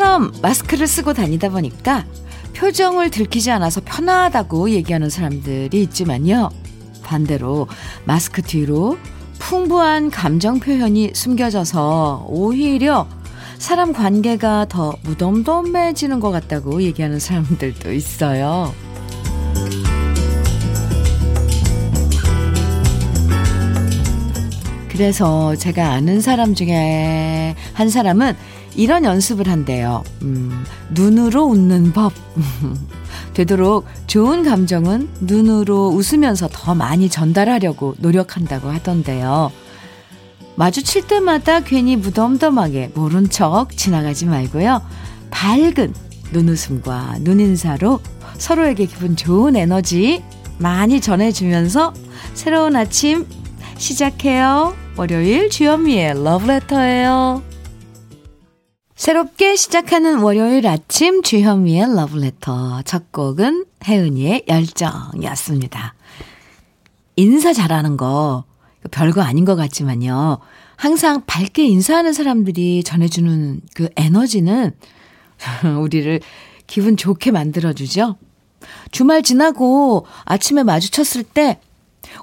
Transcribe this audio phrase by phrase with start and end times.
[0.00, 2.06] 예전처럼 마스크를 쓰고 다니다 보니까
[2.56, 6.48] 표정을 들키지 않아서 편하다고 얘기하는 사람들이 있지만요.
[7.02, 7.68] 반대로
[8.06, 8.96] 마스크 뒤로
[9.38, 13.06] 풍부한 감정 표현이 숨겨져서 오히려
[13.58, 18.72] 사람 관계가 더 무덤덤해지는 것 같다고 얘기하는 사람들도 있어요.
[24.88, 28.36] 그래서 제가 아는 사람 중에 한 사람은
[28.74, 30.04] 이런 연습을 한대요.
[30.22, 32.12] 음, 눈으로 웃는 법.
[33.34, 39.50] 되도록 좋은 감정은 눈으로 웃으면서 더 많이 전달하려고 노력한다고 하던데요.
[40.56, 44.82] 마주칠 때마다 괜히 무덤덤하게 모른 척 지나가지 말고요.
[45.30, 45.94] 밝은
[46.32, 48.00] 눈웃음과 눈인사로
[48.36, 50.22] 서로에게 기분 좋은 에너지
[50.58, 51.94] 많이 전해주면서
[52.34, 53.26] 새로운 아침
[53.78, 54.74] 시작해요.
[54.96, 57.42] 월요일 주현미의 러브레터예요.
[59.00, 65.94] 새롭게 시작하는 월요일 아침 주현미의 러브레터 첫 곡은 혜은이의 열정이었습니다.
[67.16, 68.44] 인사 잘하는 거
[68.90, 70.40] 별거 아닌 것 같지만요.
[70.76, 74.72] 항상 밝게 인사하는 사람들이 전해주는 그 에너지는
[75.80, 76.20] 우리를
[76.66, 78.16] 기분 좋게 만들어주죠.
[78.90, 81.58] 주말 지나고 아침에 마주쳤을 때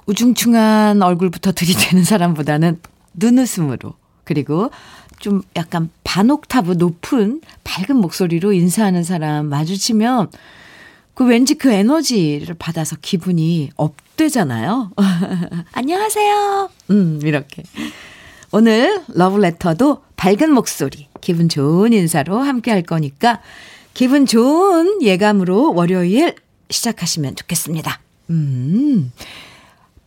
[0.06, 2.80] 우중충한 얼굴부터 들이대는 사람보다는
[3.14, 4.70] 눈웃음으로 그리고
[5.18, 10.30] 좀 약간 반옥타브 높은 밝은 목소리로 인사하는 사람 마주치면
[11.14, 14.92] 그 왠지 그 에너지를 받아서 기분이 업되잖아요.
[15.72, 16.70] 안녕하세요.
[16.90, 17.64] 음, 이렇게.
[18.52, 23.40] 오늘 러브레터도 밝은 목소리, 기분 좋은 인사로 함께 할 거니까
[23.94, 26.36] 기분 좋은 예감으로 월요일
[26.70, 28.00] 시작하시면 좋겠습니다.
[28.30, 29.12] 음.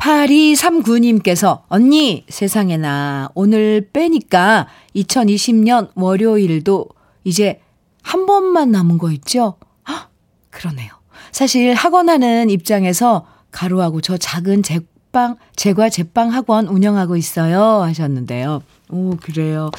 [0.01, 6.88] 8239님께서 언니 세상에나 오늘 빼니까 2020년 월요일도
[7.23, 7.62] 이제
[8.01, 9.56] 한 번만 남은 거 있죠?
[9.88, 10.09] 헉,
[10.50, 10.89] 그러네요.
[11.31, 18.63] 사실 학원하는 입장에서 가루하고 저 작은 제빵, 제과 제빵 학원 운영하고 있어요 하셨는데요.
[18.89, 19.69] 오, 그래요.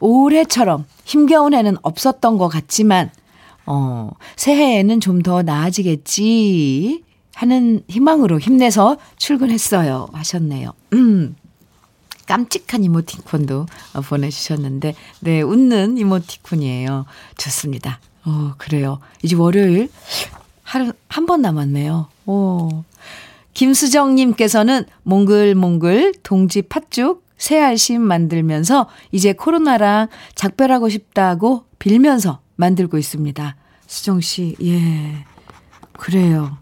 [0.00, 3.10] 올해처럼 힘겨운 해는 없었던 것 같지만,
[3.66, 7.04] 어, 새해에는 좀 더 나아지겠지
[7.34, 10.08] 하는 희망으로 힘내서 출근했어요.
[10.12, 10.72] 하셨네요.
[10.94, 11.36] 음.
[12.26, 13.66] 깜찍한 이모티콘도
[14.08, 17.04] 보내주셨는데, 네, 웃는 이모티콘이에요.
[17.36, 18.00] 좋습니다.
[18.24, 18.98] 어, 그래요.
[19.22, 19.90] 이제 월요일
[20.62, 22.08] 하루, 한 번 남았네요.
[22.26, 22.84] 오.
[23.52, 33.56] 김수정님께서는 몽글몽글 동지 팥죽 새 알심 만들면서 이제 코로나랑 작별하고 싶다고 빌면서 만들고 있습니다.
[33.86, 35.24] 수정씨, 예.
[35.98, 36.56] 그래요.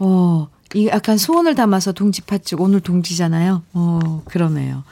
[0.00, 3.62] 어, 이 약간 소원을 담아서 동지 팥죽, 오늘 동지잖아요.
[3.72, 4.84] 어, 그러네요.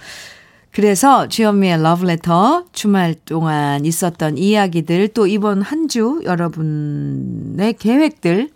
[0.71, 8.51] 그래서 주현미의 러브레터 주말 동안 있었던 이야기들 또 이번 한 주 여러분의 계획들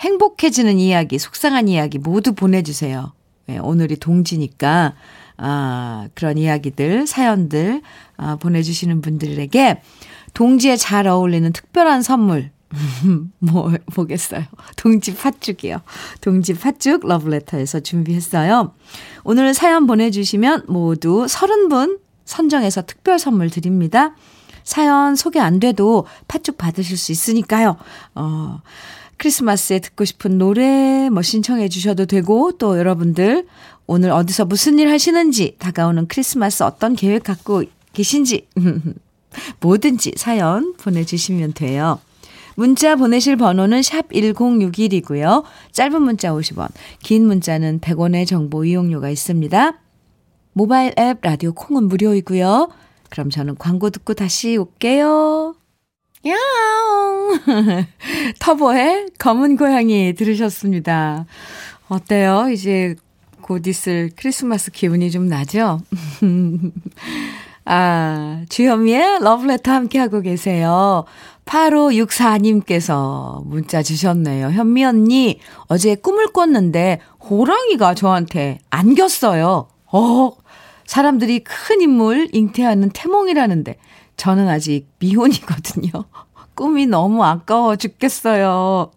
[0.00, 3.12] 행복해지는 이야기, 속상한 이야기 모두 보내주세요.
[3.46, 4.94] 네, 오늘이 동지니까
[5.36, 7.82] 아, 그런 이야기들, 사연들
[8.16, 9.82] 아, 보내주시는 분들에게
[10.32, 12.50] 동지에 잘 어울리는 특별한 선물
[13.38, 14.44] 뭐, 뭐겠어요.
[14.76, 15.80] 동지 팥죽이요.
[16.20, 18.72] 동지 팥죽 러브레터에서 준비했어요.
[19.24, 24.14] 오늘 사연 보내주시면 모두 30분 선정해서 특별 선물 드립니다.
[24.62, 27.76] 사연 소개 안 돼도 팥죽 받으실 수 있으니까요.
[28.14, 28.60] 어,
[29.16, 33.46] 크리스마스에 듣고 싶은 노래 뭐 신청해 주셔도 되고 또 여러분들
[33.86, 38.46] 오늘 어디서 무슨 일 하시는지 다가오는 크리스마스 어떤 계획 갖고 계신지
[39.60, 41.98] 뭐든지 사연 보내주시면 돼요.
[42.56, 45.44] 문자 보내실 번호는 샵 1061이고요.
[45.72, 46.68] 짧은 문자 50원,
[47.00, 49.78] 긴 문자는 100원의 정보 이용료가 있습니다.
[50.52, 52.68] 모바일 앱 라디오 콩은 무료이고요.
[53.08, 55.54] 그럼 저는 광고 듣고 다시 올게요.
[56.26, 57.86] 야옹!
[58.40, 61.26] 터보의 검은 고양이 들으셨습니다.
[61.88, 62.50] 어때요?
[62.50, 62.94] 이제
[63.40, 65.80] 곧 있을 크리스마스 기분이 좀 나죠?
[67.72, 71.04] 아, 주현미의 러브레터 함께하고 계세요.
[71.44, 74.50] 8564님께서 문자 주셨네요.
[74.50, 75.38] 현미 언니,
[75.68, 79.68] 어제 꿈을 꿨는데 호랑이가 저한테 안겼어요.
[79.92, 80.32] 어,
[80.84, 83.76] 사람들이 큰 인물 잉태하는 태몽이라는데
[84.16, 85.90] 저는 아직 미혼이거든요.
[86.56, 88.90] 꿈이 너무 아까워 죽겠어요.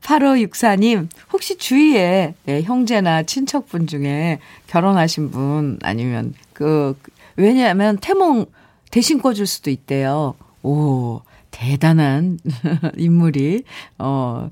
[0.00, 4.38] 8564님, 혹시 주위에 네, 형제나 친척분 중에
[4.68, 6.96] 결혼하신 분 아니면 그,
[7.36, 8.46] 왜냐하면 태몽
[8.90, 10.34] 대신 꿔줄 수도 있대요.
[10.62, 11.20] 오,
[11.50, 12.38] 대단한
[12.96, 13.64] 인물이,
[13.98, 14.48] 어,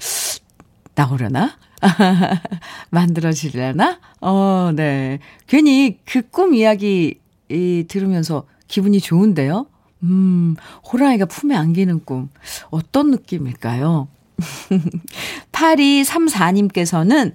[0.94, 1.56] 나오려나?
[2.90, 3.98] 만들어지려나?
[4.20, 5.18] 어, 네.
[5.46, 7.18] 괜히 그 꿈 이야기
[7.48, 9.66] 이, 들으면서 기분이 좋은데요?
[10.04, 10.56] 음,
[10.92, 12.28] 호랑이가 품에 안기는 꿈.
[12.70, 14.08] 어떤 느낌일까요?
[15.52, 17.34] 8234님께서는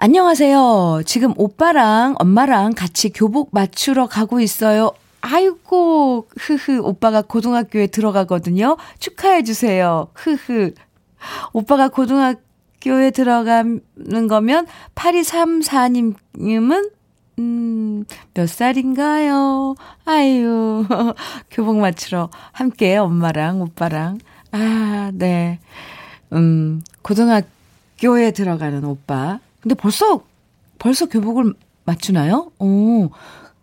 [0.00, 1.02] 안녕하세요.
[1.06, 4.92] 지금 오빠랑 엄마랑 같이 교복 맞추러 가고 있어요.
[5.22, 8.76] 아이고, 흐흐, 오빠가 고등학교에 들어가거든요.
[9.00, 10.06] 축하해주세요.
[10.14, 10.74] 흐흐.
[11.52, 13.80] 오빠가 고등학교에 들어가는
[14.28, 16.92] 거면 8234님은
[17.40, 18.04] 음,
[18.34, 19.74] 몇 살인가요?
[20.04, 20.84] 아유,
[21.50, 24.18] 교복 맞추러 함께 엄마랑 오빠랑.
[24.52, 25.58] 아, 네.
[26.34, 29.40] 음, 고등학교에 들어가는 오빠.
[29.68, 30.22] 근데 벌써,
[30.78, 31.52] 벌써 교복을
[31.84, 32.50] 맞추나요?
[32.58, 33.10] 오,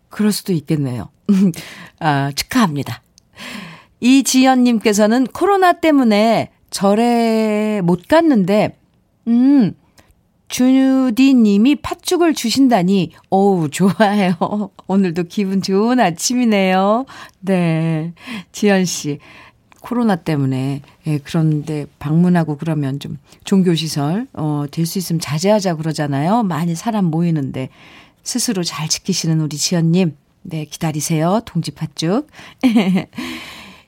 [0.10, 1.10] 그럴 수도 있겠네요.
[2.00, 3.02] 아, 축하합니다.
[4.02, 8.78] 이지연님께서는 코로나 때문에 절에 못 갔는데,
[9.26, 9.74] 음,
[10.48, 14.36] 주디님이 팥죽을 주신다니, 어우, 좋아요.
[14.86, 17.08] 오늘도 기분 좋은 아침이네요.
[17.40, 18.14] 네.
[18.52, 19.18] 지연씨,
[19.86, 26.42] 코로나 때문에, 예, 그런데 방문하고 그러면 좀 종교시설, 어, 될 수 있으면 자제하자 그러잖아요.
[26.42, 27.70] 많이 사람 모이는데,
[28.24, 31.42] 스스로 잘 지키시는 우리 지연님, 네, 기다리세요.
[31.46, 32.28] 동지 팥죽.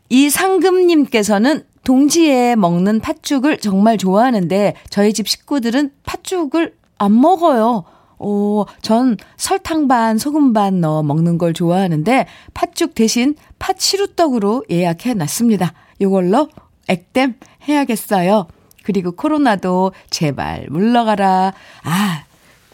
[0.10, 7.86] 이 상금님께서는 동지에 먹는 팥죽을 정말 좋아하는데 저희 집 식구들은 팥죽을 안 먹어요.
[8.20, 15.74] 오, 전 설탕 반, 소금 반 넣어 먹는 걸 좋아하는데 팥죽 대신 팥시루떡으로 예약해 놨습니다.
[16.02, 16.50] 요걸로
[16.88, 17.36] 액땜
[17.68, 18.48] 해야겠어요.
[18.84, 21.54] 그리고 코로나도 제발 물러가라.
[21.84, 22.24] 아,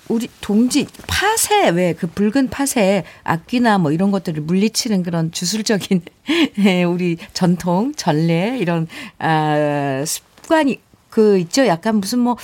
[0.09, 6.01] 우리 동지 팥에 왜그 붉은 팥에 악귀나 뭐 이런 것들을 물리치는 그런 주술적인
[6.65, 8.87] 예, 우리 전통 전례 이런
[9.17, 11.65] 아 습관이 그 있죠.
[11.67, 12.37] 약간 무슨 뭐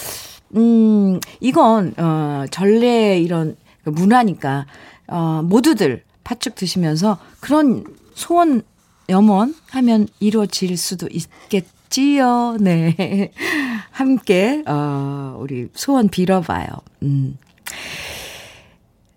[0.55, 4.65] 음, 이건, 어, 전례 이런 그 문화니까,
[5.07, 7.83] 어, 모두들 팥죽 드시면서 그런
[8.13, 8.63] 소원,
[9.09, 12.57] 염원 하면 이루어질 수도 있겠지요.
[12.59, 13.31] 네.
[13.91, 16.67] 함께, 어, 우리 소원 빌어봐요.
[17.03, 17.37] 음.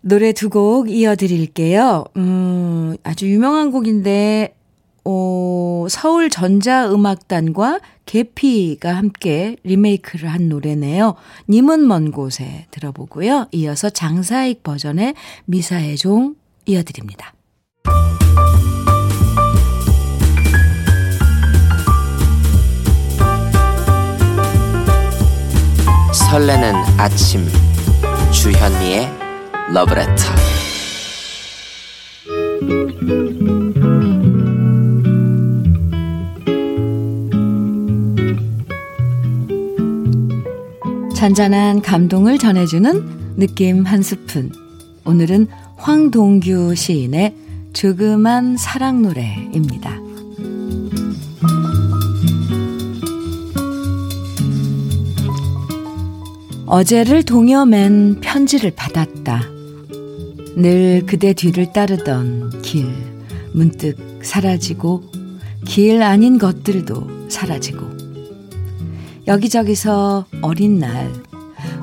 [0.00, 2.04] 노래 두 곡 이어드릴게요.
[2.16, 4.54] 음, 아주 유명한 곡인데,
[5.04, 11.14] 어, 서울 전자음악단과 개피가 함께 리메이크를 한 노래네요.
[11.48, 13.46] 님은 먼 곳에 들어보고요.
[13.52, 15.14] 이어서 장사익 버전의
[15.46, 16.34] 미사의 종
[16.66, 17.32] 이어드립니다.
[26.12, 27.46] 설레는 아침
[28.30, 29.08] 주현미의
[29.72, 30.12] 러브레터
[41.14, 44.50] 잔잔한 감동을 전해주는 느낌 한 스푼.
[45.04, 47.34] 오늘은 황동규 시인의
[47.72, 50.01] 조그만 사랑 노래입니다.
[56.72, 59.42] 어제를 동여맨 편지를 받았다.
[60.56, 62.90] 늘 그대 뒤를 따르던 길,
[63.52, 65.02] 문득 사라지고,
[65.66, 67.86] 길 아닌 것들도 사라지고,
[69.26, 71.12] 여기저기서 어린 날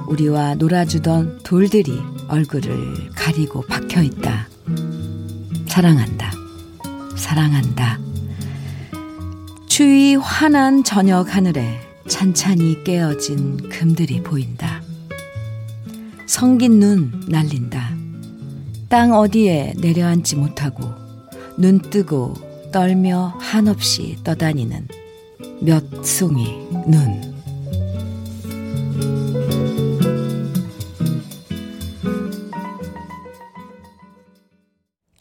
[0.07, 4.47] 우리와 놀아주던 돌들이 얼굴을 가리고 박혀 있다.
[5.67, 6.31] 사랑한다.
[7.15, 7.99] 사랑한다.
[9.67, 14.81] 추위 환한 저녁 하늘에 찬찬히 깨어진 금들이 보인다.
[16.25, 17.95] 성긴 눈 날린다.
[18.89, 20.83] 땅 어디에 내려앉지 못하고
[21.55, 22.33] 눈 뜨고
[22.71, 24.87] 떨며 한없이 떠다니는
[25.61, 27.38] 몇 송이 눈.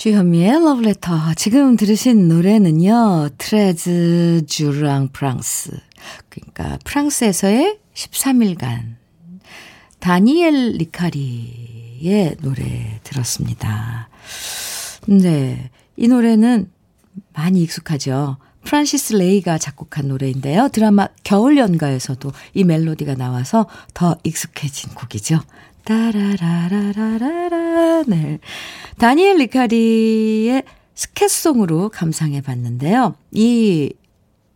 [0.08, 1.34] 주현미의 러브레터.
[1.34, 5.70] 지금 들으신 노래는요, 트레즈 주랑 프랑스.
[6.30, 8.96] 그러니까 프랑스에서의 13일간.
[9.98, 14.08] 다니엘 리카리의 노래 들었습니다.
[15.08, 15.70] 네.
[15.98, 16.70] 이 노래는
[17.34, 18.38] 많이 익숙하죠.
[18.64, 20.70] 프란시스 레이가 작곡한 노래인데요.
[20.72, 25.40] 드라마 겨울연가에서도 이 멜로디가 나와서 더 익숙해진 곡이죠.
[25.84, 28.04] 따라라라라라라.
[28.06, 28.38] 네.
[28.98, 30.62] 다니엘 리카리의
[30.94, 33.14] 스캣송으로 감상해 봤는데요.
[33.32, 33.92] 이,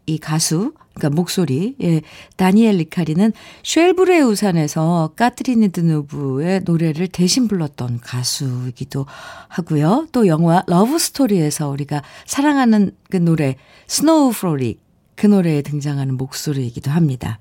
[0.07, 2.03] 이 가수, 그러니까 목소리, 예.
[2.37, 9.07] 다니엘 리카리는 쉘부르의 우산에서 까트리니 드누브의 노래를 대신 불렀던 가수이기도
[9.49, 10.09] 하고요.
[10.13, 14.81] 또 영화 러브 스토리에서 우리가 사랑하는 그 노래, Snow Frolic,
[15.15, 17.39] 그 노래에 등장하는 목소리이기도 합니다.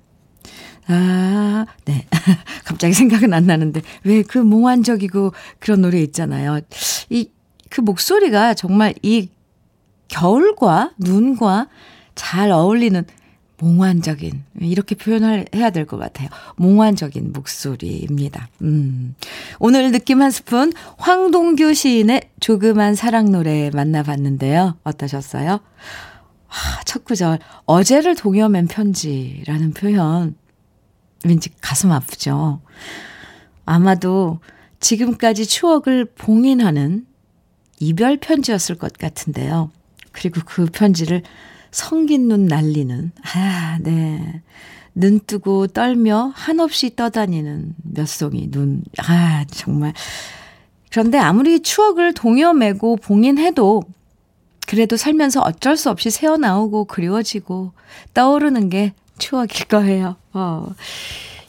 [0.92, 2.06] 아, 네.
[2.66, 6.60] 갑자기 생각은 안 나는데, 왜 그 몽환적이고 그런 노래 있잖아요.
[7.10, 7.30] 이,
[7.70, 9.30] 그 목소리가 정말 이
[10.10, 11.68] 겨울과 눈과
[12.16, 13.04] 잘 어울리는
[13.58, 16.30] 몽환적인, 이렇게 표현을 해야 될 것 같아요.
[16.58, 18.50] 몽환적인 목소리입니다.
[18.64, 19.16] 음.
[19.60, 24.78] 오늘 느낌 한 스푼, 황동규 시인의 조그만 사랑 노래 만나봤는데요.
[24.84, 25.60] 어떠셨어요?
[26.50, 30.36] 아, 첫 구절, 어제를 동여맨 편지라는 표현,
[31.26, 32.62] 왠지 가슴 아프죠?
[33.66, 34.40] 아마도
[34.80, 37.06] 지금까지 추억을 봉인하는
[37.80, 39.72] 이별 편지였을 것 같은데요.
[40.12, 41.24] 그리고 그 편지를
[41.72, 44.42] 성긴 눈 날리는, 아, 네.
[44.94, 49.94] 눈 뜨고 떨며 한없이 떠다니는 몇 송이 눈, 아, 정말.
[50.92, 53.84] 그런데 아무리 추억을 동여매고 봉인해도
[54.68, 57.72] 그래도 살면서 어쩔 수 없이 새어나오고 그리워지고
[58.14, 60.16] 떠오르는 게 추억일 거예요.
[60.34, 60.68] 어.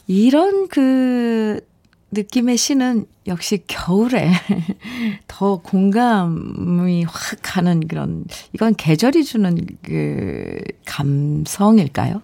[0.07, 1.59] 이런 그
[2.11, 4.31] 느낌의 시는 역시 겨울에
[5.27, 12.21] 더 공감이 확 가는 그런, 이건 계절이 주는 그 감성일까요?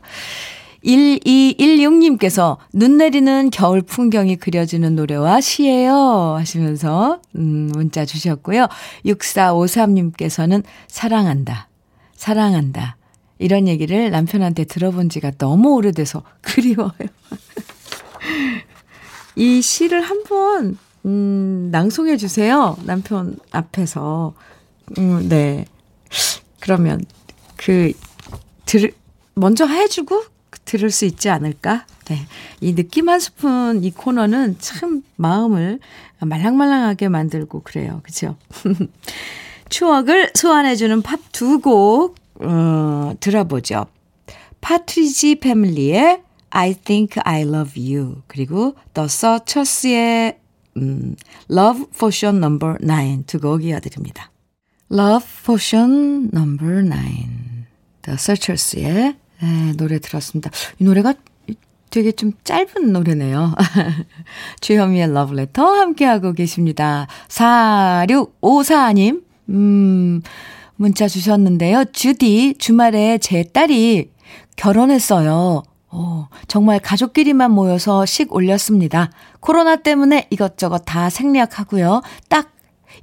[0.86, 8.68] 1216님께서 눈 내리는 겨울 풍경이 그려지는 노래와 시예요 하시면서 음, 문자 주셨고요.
[9.06, 11.68] 6453님께서는 사랑한다.
[12.16, 12.99] 사랑한다.
[13.40, 16.92] 이런 얘기를 남편한테 들어본 지가 너무 오래돼서 그리워요.
[19.36, 22.78] 이 시를 한번 음, 낭송해 주세요.
[22.86, 24.34] 남편 앞에서.
[24.98, 25.66] 음, 네.
[26.60, 27.02] 그러면
[27.56, 27.94] 그
[28.66, 28.92] 들,
[29.34, 30.24] 먼저 해주고
[30.66, 31.86] 들을 수 있지 않을까?
[32.06, 32.20] 네.
[32.60, 35.80] 이 느낌 한 스푼 이 코너는 참 마음을
[36.20, 38.02] 말랑말랑하게 만들고 그래요.
[38.04, 38.36] 그죠?
[39.70, 43.86] 추억을 소환해주는 팝 두 곡, 어, 들어보죠.
[44.62, 48.22] 파트리지 패밀리의 I think I love you.
[48.28, 50.40] 그리고 The Searchers의
[50.78, 51.16] 음,
[51.52, 54.32] Love Potion Number 9두 곡 이어드립니다.
[54.92, 56.96] Love Potion Number 9
[58.02, 60.50] The Searchers의 네, 노래 들었습니다.
[60.80, 61.14] 이 노래가
[61.90, 63.54] 되게 좀 짧은 노래네요.
[64.62, 67.08] 주현미의 Love Letter 함께하고 계십니다.
[67.30, 70.22] 4654님, 음,
[70.80, 71.84] 문자 주셨는데요.
[71.92, 74.12] 주디, 주말에 제 딸이
[74.56, 75.64] 결혼했어요.
[75.92, 79.12] 오, 정말 가족끼리만 모여서 식 올렸습니다.
[79.42, 82.02] 코로나 때문에 이것저것 다 생략하고요.
[82.30, 82.54] 딱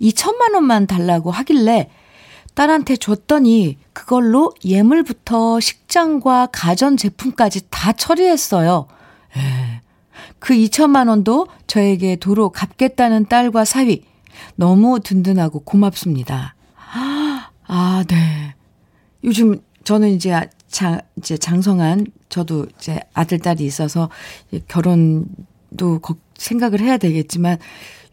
[0.00, 1.90] 2천만 원만 달라고 하길래
[2.54, 8.86] 딸한테 줬더니 그걸로 예물부터 식장과 가전 제품까지 다 처리했어요.
[9.36, 9.82] 예.
[10.38, 14.02] 그 2천만 원도 저에게 도로 갚겠다는 딸과 사위.
[14.54, 16.55] 너무 든든하고 고맙습니다.
[17.66, 18.54] 아, 네.
[19.24, 20.32] 요즘 저는 이제
[20.68, 24.08] 장, 이제 장성한 저도 이제 아들, 딸이 있어서
[24.68, 26.00] 결혼도
[26.36, 27.58] 생각을 해야 되겠지만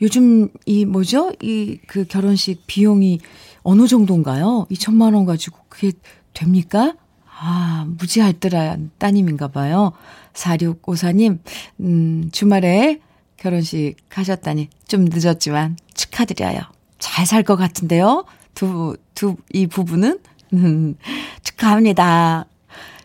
[0.02, 1.32] 요즘 이 뭐죠?
[1.42, 3.20] 이 그 결혼식 비용이
[3.64, 4.68] 어느 정도인가요?
[4.72, 5.92] 2천만 원 가지고 그게
[6.34, 6.96] 됩니까?
[7.40, 9.92] 아, 무지할뜰한 따님인가 봐요.
[10.34, 11.40] 4654님,
[11.82, 13.00] 음, 주말에
[13.38, 16.62] 결혼식 하셨다니 좀 늦었지만 축하드려요.
[17.00, 18.26] 잘 살 것 같은데요?
[18.56, 20.20] 두, 두, 이 부부는?
[20.54, 20.96] 음,
[21.44, 22.46] 축하합니다.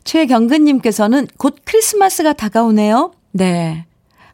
[0.05, 3.13] 최경근님께서는 곧 크리스마스가 다가오네요.
[3.33, 3.85] 네.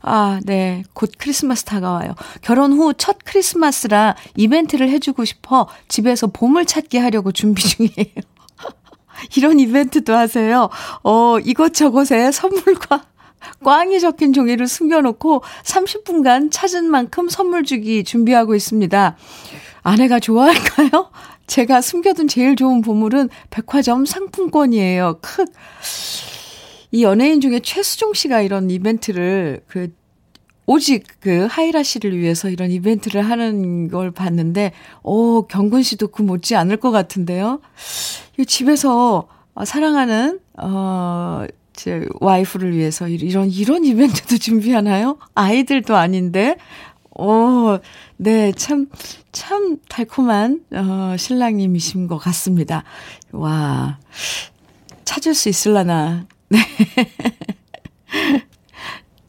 [0.02, 0.84] 아, 네.
[0.92, 2.14] 곧 크리스마스 다가와요.
[2.42, 8.22] 결혼 후 첫 크리스마스라 이벤트를 해주고 싶어 집에서 보물 찾기 하려고 준비 중이에요.
[9.36, 10.68] 이런 이벤트도 하세요.
[11.02, 13.06] 어, 이것저것에 선물과
[13.64, 19.16] 꽝이 적힌 종이를 숨겨놓고 30분간 찾은 만큼 선물 주기 준비하고 있습니다.
[19.82, 21.10] 아내가 좋아할까요?
[21.46, 25.18] 제가 숨겨둔 제일 좋은 보물은 백화점 상품권이에요.
[25.20, 25.44] 크.
[26.90, 29.92] 이 연예인 중에 최수종 씨가 이런 이벤트를 그
[30.66, 34.72] 오직 그 하이라 씨를 위해서 이런 이벤트를 하는 걸 봤는데,
[35.02, 37.60] 오, 경근 씨도 그 못지 않을 것 같은데요.
[38.38, 39.28] 이 집에서
[39.62, 45.18] 사랑하는, 어, 제 와이프를 위해서 이런, 이런 이벤트도 준비하나요?
[45.34, 46.56] 아이들도 아닌데,
[47.14, 47.78] 오,
[48.16, 48.86] 네, 참,
[49.32, 52.82] 참 달콤한, 어, 신랑님이신 것 같습니다.
[53.32, 53.98] 와,
[55.04, 56.26] 찾을 수 있을라나.
[56.48, 56.58] 네.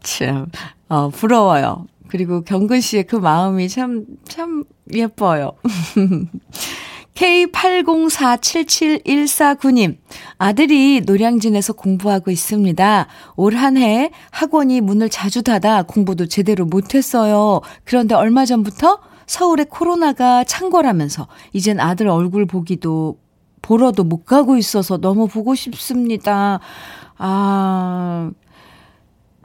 [0.02, 0.48] 참,
[0.90, 1.88] 어, 부러워요.
[2.08, 4.64] 그리고 경근 씨의 그 마음이 참, 참
[4.94, 5.54] 예뻐요.
[7.16, 9.98] K80477149님,
[10.38, 13.08] 아들이 노량진에서 공부하고 있습니다.
[13.38, 17.62] 올 한 해 학원이 문을 자주 닫아 공부도 제대로 못했어요.
[17.84, 23.18] 그런데 얼마 전부터 서울에 코로나가 창궐하면서 이젠 아들 얼굴 보기도
[23.62, 26.60] 보러도 못 가고 있어서 너무 보고 싶습니다.
[27.18, 28.30] 아,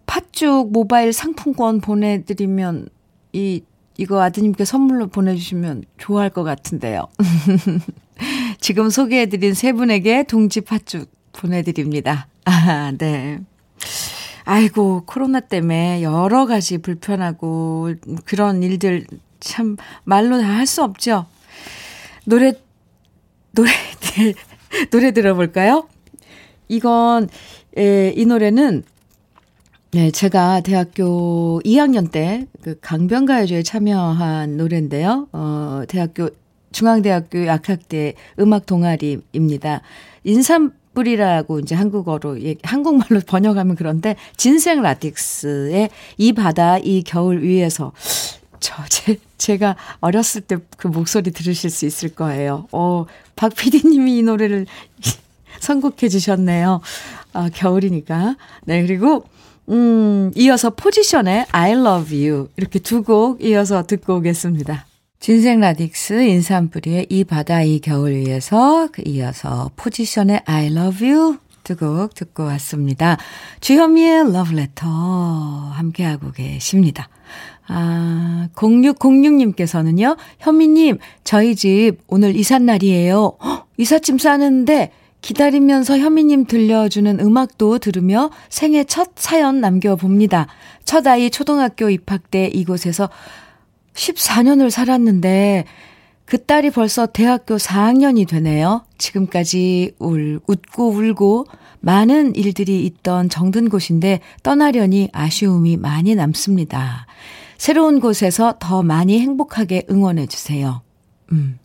[0.07, 2.89] 팥죽 모바일 상품권 보내드리면
[3.33, 3.63] 이
[4.01, 7.07] 이거 아드님께 선물로 보내주시면 좋아할 것 같은데요.
[8.59, 12.27] 지금 소개해드린 세 분에게 동지 팥죽 보내드립니다.
[12.47, 13.41] 아, 네.
[14.45, 17.93] 아이고, 코로나 때문에 여러 가지 불편하고
[18.25, 19.07] 그런 일들
[19.39, 21.27] 참 말로 다 할 수 없죠.
[22.25, 22.55] 노래,
[23.53, 23.71] 노래,
[24.91, 25.87] 노래 들어볼까요?
[26.69, 27.29] 이건,
[27.77, 28.83] 에, 이 노래는
[29.93, 35.29] 네, 제가 대학교 2학년 때 그 강변가요제에 참여한 노래인데요.
[35.33, 36.29] 어, 대학교
[36.73, 39.81] 중앙대학교 약학대 음악 동아리입니다.
[40.25, 47.93] 인삼불이라고 이제 한국어로 한국말로 번역하면 그런데 진생 라틱스의 이 바다 이 겨울 위에서
[48.61, 52.67] 저 제, 제가 어렸을 때 그 목소리 들으실 수 있을 거예요.
[52.73, 53.07] 어,
[53.37, 54.67] 박 PD님이 이 노래를
[55.61, 56.81] 선곡해 주셨네요.
[57.33, 58.37] 아, 겨울이니까.
[58.65, 59.25] 네, 그리고
[59.71, 62.49] 음, 이어서 포지션의 I love you.
[62.57, 64.87] 이렇게 두 곡 이어서 듣고 오겠습니다.
[65.21, 71.77] 진생 라딕스 인삼뿌리의 이 바다 이 겨울 위에서 그 이어서 포지션의 I love you 두
[71.77, 73.17] 곡 듣고 왔습니다.
[73.61, 77.09] 주현미의 러브레터 함께하고 계십니다.
[77.69, 83.37] 아, 0606님께서는요, 현미님, 저희 집 오늘 이삿날이에요.
[83.77, 90.47] 이삿짐 싸는데 기다리면서 현미님 들려주는 음악도 들으며 생애 첫 사연 남겨봅니다.
[90.85, 93.11] 첫 아이 초등학교 입학 때 이곳에서
[93.95, 95.65] 14년을 살았는데
[96.25, 98.85] 그 딸이 벌써 대학교 4학년이 되네요.
[98.99, 101.47] 지금까지 울, 웃고 울고
[101.81, 107.07] 많은 일들이 있던 정든 곳인데 떠나려니 아쉬움이 많이 남습니다.
[107.59, 110.83] 새로운 곳에서 더 많이 행복하게 응원해 주세요.
[111.33, 111.59] 음.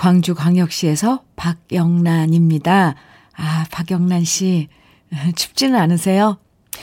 [0.00, 2.94] 광주광역시에서 박영란입니다.
[3.36, 4.68] 아, 박영란 씨.
[5.36, 6.38] 춥지는 않으세요?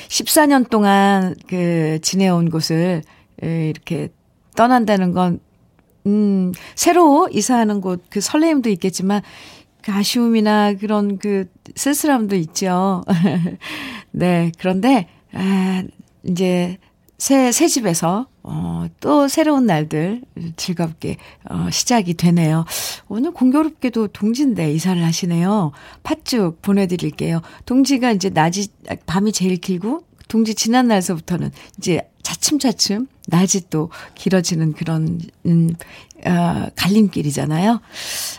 [0.09, 3.01] 14년 동안 그 지내온 곳을
[3.41, 4.09] 이렇게
[4.55, 5.39] 떠난다는 건,
[6.05, 9.23] 음, 새로 이사하는 곳 그 설레임도 있겠지만,
[9.81, 13.03] 그 아쉬움이나 그런 그 쓸쓸함도 있죠.
[14.11, 14.51] 네.
[14.59, 15.83] 그런데, 아,
[16.23, 16.77] 이제
[17.17, 20.21] 새, 새 집에서, 어, 또 새로운 날들
[20.55, 21.17] 즐겁게,
[21.49, 22.65] 어, 시작이 되네요.
[23.07, 25.71] 오늘 공교롭게도 동지인데 이사를 하시네요.
[26.03, 27.41] 팥죽 보내드릴게요.
[27.65, 28.69] 동지가 이제 낮이,
[29.07, 35.71] 밤이 제일 길고, 동지 지난 날서부터는 이제 차츰차츰 낮이 또 길어지는 그런, 음,
[36.23, 37.81] 어, 갈림길이잖아요.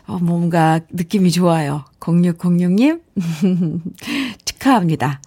[0.07, 1.85] 어, 뭔가 느낌이 좋아요.
[1.99, 3.01] 0606님,
[4.45, 5.21] 축하합니다.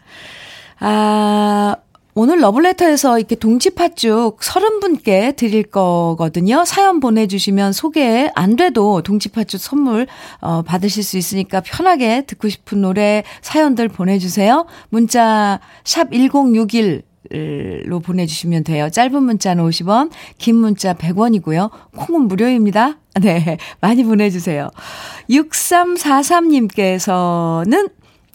[0.79, 1.75] 아,
[2.13, 6.65] 오늘 러블레터에서 이렇게 동지팥죽 30분께 드릴 거거든요.
[6.65, 10.07] 사연 보내주시면 소개 안 돼도 동지팥죽 선물,
[10.41, 14.65] 어, 받으실 수 있으니까 편하게 듣고 싶은 노래 사연들 보내주세요.
[14.89, 17.03] 문자, 샵 1061,
[17.85, 18.89] 로 보내주시면 돼요.
[18.89, 21.69] 짧은 문자는 50원, 긴 문자 100원이고요.
[21.95, 22.97] 콩은 무료입니다.
[23.21, 24.69] 네, 많이 보내주세요.
[25.29, 27.89] 6343님께서는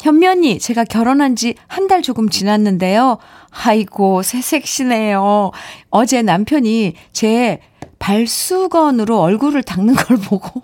[0.06, 3.18] 현면이 제가 결혼한 지 한 달 조금 지났는데요.
[3.64, 5.50] 아이고, 새색시네요.
[5.90, 7.60] 어제 남편이 제
[7.98, 10.62] 발수건으로 얼굴을 닦는 걸 보고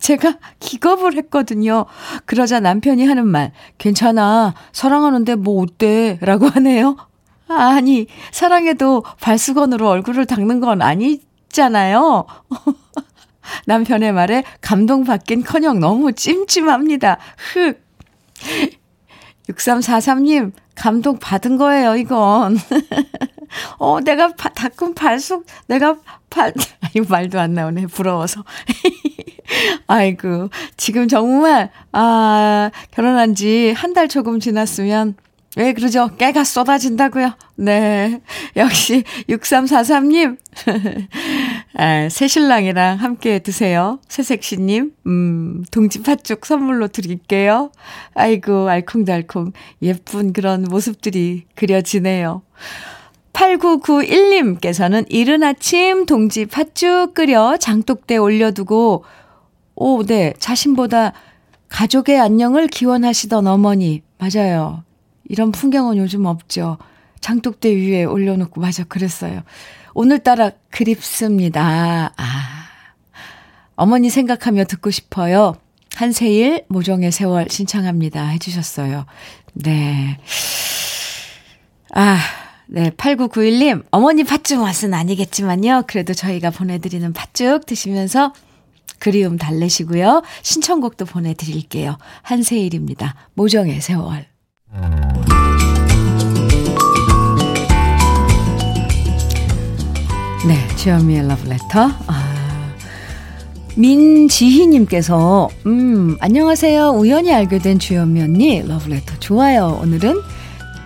[0.00, 1.86] 제가 기겁을 했거든요.
[2.26, 4.54] 그러자 남편이 하는 말, 괜찮아.
[4.72, 6.18] 사랑하는데 뭐 어때?
[6.20, 6.96] 라고 하네요.
[7.48, 12.26] 아니, 사랑해도 발수건으로 얼굴을 닦는 건 아니잖아요.
[13.66, 17.18] 남편의 말에 감동받긴 커녕 너무 찜찜합니다.
[17.54, 17.87] 흑.
[19.48, 22.58] 6343님, 감동 받은 거예요, 이건.
[23.78, 25.96] 어, 내가 바, 닦은 발속, 내가
[26.28, 28.44] 발, 아이 말도 안 나오네, 부러워서.
[29.86, 35.16] 아이고, 지금 정말, 아, 결혼한 지 한 달 조금 지났으면,
[35.56, 36.10] 왜 그러죠?
[36.18, 37.32] 깨가 쏟아진다고요?
[37.56, 38.20] 네.
[38.54, 40.36] 역시 6343님.
[41.74, 44.00] 아, 새신랑이랑 함께 드세요.
[44.08, 44.92] 새색시님.
[45.06, 47.70] 음, 동지 팥죽 선물로 드릴게요.
[48.14, 49.52] 아이고, 알콩달콩.
[49.82, 52.42] 예쁜 그런 모습들이 그려지네요.
[53.32, 59.04] 8991님께서는 이른 아침 동지 팥죽 끓여 장독대 올려두고,
[59.76, 60.32] 오, 네.
[60.38, 61.12] 자신보다
[61.68, 64.02] 가족의 안녕을 기원하시던 어머니.
[64.18, 64.82] 맞아요.
[65.28, 66.78] 이런 풍경은 요즘 없죠.
[67.20, 69.42] 장독대 위에 올려놓고, 맞아, 그랬어요.
[69.98, 72.12] 오늘따라 그립습니다.
[72.16, 72.68] 아.
[73.74, 75.56] 어머니 생각하며 듣고 싶어요.
[75.96, 78.24] 한세일, 모종의 세월 신청합니다.
[78.28, 79.06] 해주셨어요.
[79.54, 80.20] 네.
[81.96, 82.16] 아,
[82.68, 82.90] 네.
[82.90, 85.82] 8991님, 어머니 팥죽 맛은 아니겠지만요.
[85.88, 88.32] 그래도 저희가 보내드리는 팥죽 드시면서
[89.00, 90.22] 그리움 달래시고요.
[90.42, 91.98] 신청곡도 보내드릴게요.
[92.22, 93.16] 한세일입니다.
[93.34, 94.26] 모종의 세월.
[100.48, 101.90] 네, 주현미의 러브레터.
[102.06, 102.74] 아,
[103.76, 106.88] 민지희님께서, 음, 안녕하세요.
[106.92, 109.78] 우연히 알게 된 주현미 언니, 러브레터 좋아요.
[109.82, 110.22] 오늘은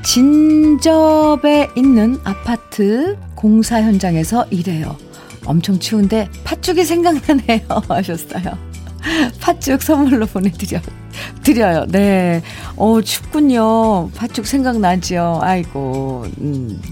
[0.03, 4.96] 진접에 있는 아파트 공사 현장에서 일해요.
[5.44, 7.61] 엄청 추운데 팥죽이 생각나네요.
[7.88, 8.59] 하셨어요.
[9.40, 10.81] 팥죽 선물로 보내드려,
[11.44, 11.87] 드려요.
[11.87, 12.42] 네.
[12.75, 14.11] 어, 춥군요.
[14.16, 15.38] 팥죽 생각나죠.
[15.40, 16.83] 아이고, 음.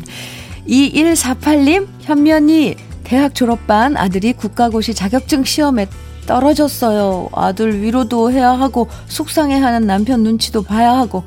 [0.71, 5.89] 2148님, 현면이 대학 졸업반 아들이 국가고시 자격증 시험에
[6.27, 7.29] 떨어졌어요.
[7.33, 11.25] 아들 위로도 해야 하고, 속상해하는 남편 눈치도 봐야 하고,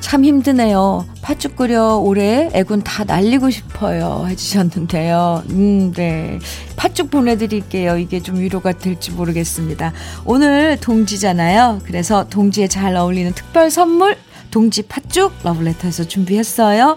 [0.00, 1.04] 참 힘드네요.
[1.22, 4.24] 팥죽 끓여 올해 애군 다 날리고 싶어요.
[4.28, 5.42] 해주셨는데요.
[5.50, 6.38] 음, 네.
[6.76, 7.98] 팥죽 보내드릴게요.
[7.98, 9.92] 이게 좀 위로가 될지 모르겠습니다.
[10.24, 11.80] 오늘 동지잖아요.
[11.84, 14.16] 그래서 동지에 잘 어울리는 특별 선물
[14.50, 16.96] 동지 팥죽 러블레터에서 준비했어요.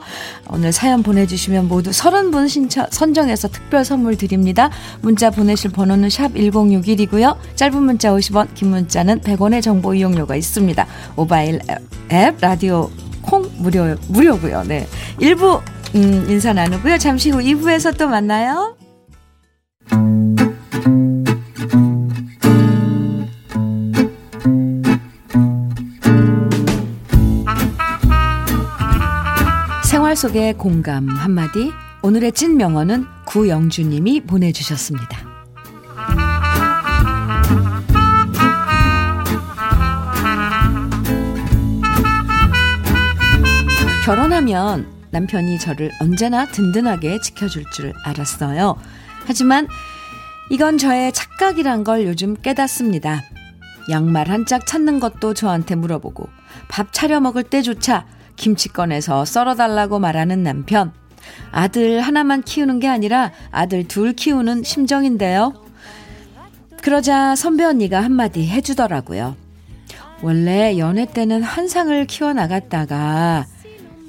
[0.50, 4.70] 오늘 사연 보내주시면 모두 30분 신청, 선정해서 특별 선물 드립니다.
[5.02, 7.38] 문자 보내실 번호는 샵 1061이고요.
[7.56, 10.86] 짧은 문자 50원, 긴 문자는 100원의 정보 이용료가 있습니다.
[11.16, 11.60] 모바일
[12.12, 12.90] 앱, 라디오
[13.22, 14.64] 콩 무료, 무료고요.
[14.64, 14.88] 네.
[15.20, 15.62] 1부
[15.96, 16.98] 음, 인사 나누고요.
[16.98, 18.76] 잠시 후 2부에서 또 만나요.
[30.22, 31.72] 속의 공감 한마디.
[32.04, 35.18] 오늘의 찐 명언은 구영주님이 보내주셨습니다.
[44.06, 48.78] 결혼하면 남편이 저를 언제나 든든하게 지켜줄 줄 알았어요.
[49.26, 49.68] 하지만
[50.52, 53.24] 이건 저의 착각이란 걸 요즘 깨닫습니다.
[53.90, 56.30] 양말 한 짝 찾는 것도 저한테 물어보고
[56.68, 58.06] 밥 차려 먹을 때조차
[58.42, 60.92] 김치 꺼내서 썰어달라고 말하는 남편.
[61.52, 65.54] 아들 하나만 키우는 게 아니라 아들 둘 키우는 심정인데요.
[66.82, 69.36] 그러자 선배 언니가 한마디 해주더라고요.
[70.24, 73.46] 원래 연애 때는 환상을 키워나갔다가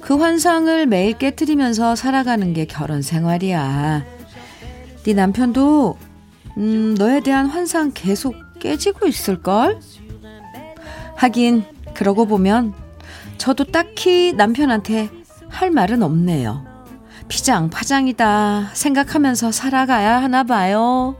[0.01, 4.03] 그 환상을 매일 깨뜨리면서 살아가는 게 결혼 생활이야.
[5.03, 5.95] 네 남편도
[6.57, 9.79] 음, 너에 대한 환상 계속 깨지고 있을걸?
[11.17, 12.73] 하긴 그러고 보면
[13.37, 15.09] 저도 딱히 남편한테
[15.49, 16.65] 할 말은 없네요.
[17.27, 21.15] 피장 파장이다 생각하면서 살아가야 하나 봐요.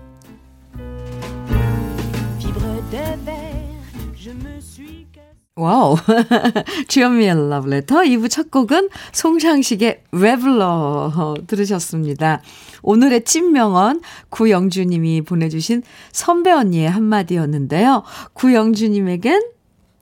[5.56, 5.96] 와우.
[6.88, 12.42] 주현미의 러브레터 2부 첫 곡은 송창식의 왜 불러 들으셨습니다.
[12.82, 18.04] 오늘의 찐명언 구영주님이 보내주신 선배 언니의 한마디였는데요.
[18.34, 19.44] 구영주님에겐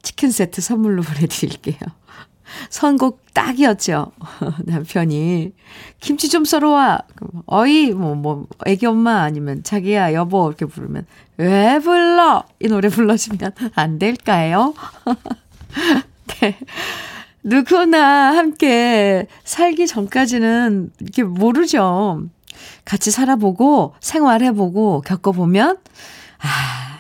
[0.02, 1.78] 치킨 세트 선물로 보내드릴게요.
[2.70, 4.12] 선곡 딱이었죠.
[4.66, 5.54] 남편이
[6.02, 7.00] 김치 좀 썰어와.
[7.46, 11.06] 어이 뭐 뭐 애기 엄마 아니면 자기야 여보 이렇게 부르면
[11.38, 14.74] 왜 불러 이 노래 불러주면 안 될까요?
[16.42, 16.58] 네.
[17.44, 22.24] 누구나 함께 살기 전까지는 이렇게 모르죠.
[22.86, 25.78] 같이 살아보고 생활해보고 겪어보면
[26.40, 27.00] 아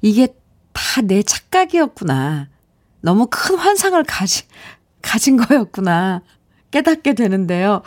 [0.00, 0.28] 이게
[0.72, 2.48] 다 내 착각이었구나.
[3.00, 4.44] 너무 큰 환상을 가지,
[5.00, 6.22] 가진 거였구나.
[6.70, 7.82] 깨닫게 되는데요.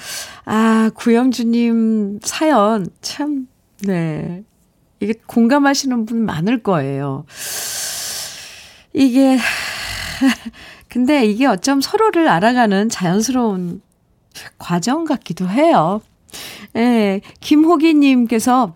[0.45, 3.48] 아, 구영주님 사연 참,
[3.82, 4.43] 네.
[5.00, 7.26] 이게 공감하시는 분 많을 거예요.
[8.93, 9.38] 이게,
[10.88, 13.82] 근데 이게 어쩜 서로를 알아가는 자연스러운
[14.58, 16.02] 과정 같기도 해요.
[16.76, 18.76] 예, 김호기님께서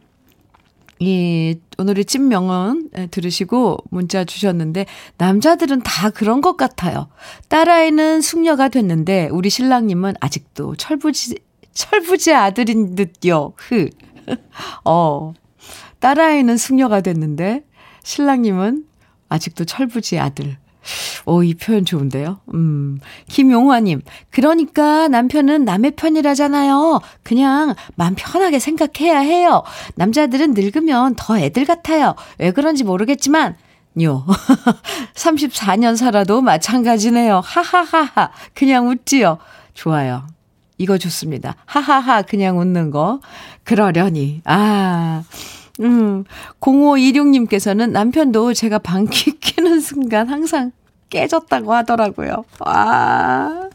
[1.00, 4.86] 이 오늘의 찐명언 들으시고 문자 주셨는데
[5.18, 7.08] 남자들은 다 그런 것 같아요.
[7.48, 11.40] 딸아이는 숙녀가 됐는데 우리 신랑님은 아직도 철부지
[11.74, 13.54] 철부지 아들인 듯요.
[13.56, 13.90] 흐.
[14.84, 15.34] 어.
[16.00, 17.64] 딸아이는 숙녀가 됐는데
[18.04, 18.86] 신랑님은
[19.30, 20.58] 아직도 철부지 아들.
[21.26, 22.40] 오, 이 표현 좋은데요?
[22.54, 23.00] 음.
[23.28, 27.02] 김용화님, 그러니까 남편은 남의 편이라잖아요.
[27.24, 29.64] 그냥 마음 편하게 생각해야 해요.
[29.96, 32.16] 남자들은 늙으면 더 애들 같아요.
[32.38, 33.56] 왜 그런지 모르겠지만,
[34.04, 34.26] 요.
[35.16, 37.42] 34년 살아도 마찬가지네요.
[37.44, 38.32] 하하하하.
[38.54, 39.40] 그냥 웃지요.
[39.74, 40.28] 좋아요.
[40.78, 41.56] 이거 좋습니다.
[41.66, 42.22] 하하하.
[42.22, 43.20] 그냥 웃는 거.
[43.64, 44.42] 그러려니.
[44.46, 45.24] 아.
[45.80, 46.26] 음,
[46.60, 50.72] 0526님께서는 남편도 제가 방귀 뀌는 순간 항상
[51.10, 52.44] 깨졌다고 하더라고요.
[52.60, 53.70] 와.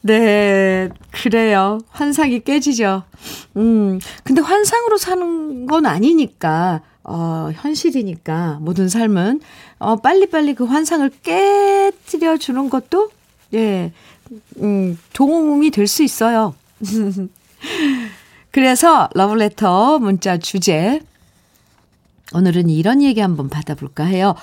[0.00, 1.78] 네, 그래요.
[1.90, 3.02] 환상이 깨지죠.
[3.56, 9.40] 음, 근데 환상으로 사는 건 아니니까, 어, 현실이니까, 모든 삶은,
[9.78, 13.10] 어, 빨리빨리 그 환상을 깨뜨려 주는 것도,
[13.54, 13.92] 예,
[14.60, 16.54] 음, 도움이 될 수 있어요.
[18.58, 21.00] 그래서 러브레터 문자 주제
[22.34, 24.34] 오늘은 이런 얘기 한번 받아볼까 해요.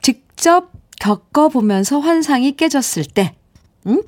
[0.00, 3.34] 직접 겪어보면서 환상이 깨졌을 때,
[3.86, 4.02] 응?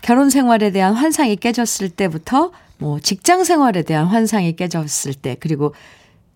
[0.00, 5.74] 결혼 생활에 대한 환상이 깨졌을 때부터, 뭐, 직장 생활에 대한 환상이 깨졌을 때, 그리고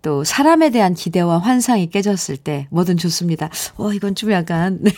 [0.03, 3.51] 또 사람에 대한 기대와 환상이 깨졌을 때, 뭐든 좋습니다.
[3.77, 4.91] 어, 이건 좀 약간, 네.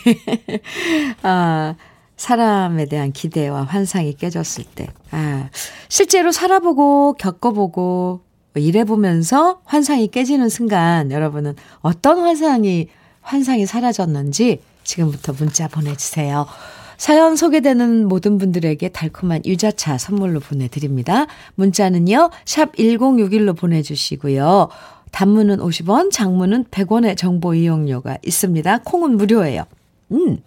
[1.21, 1.75] 아,
[2.21, 5.49] 사람에 대한 기대와 환상이 깨졌을 때, 아,
[5.89, 8.21] 실제로 살아보고, 겪어보고,
[8.53, 12.89] 일해보면서 환상이 깨지는 순간, 여러분은 어떤 환상이,
[13.21, 16.45] 환상이 사라졌는지 지금부터 문자 보내주세요.
[16.97, 21.25] 사연 소개되는 모든 분들에게 달콤한 유자차 선물로 보내드립니다.
[21.55, 24.69] 문자는요, 샵 1061로 보내주시고요.
[25.09, 28.81] 단문은 50원, 장문은 100원의 정보 이용료가 있습니다.
[28.83, 29.63] 콩은 무료예요.
[30.11, 30.37] 음.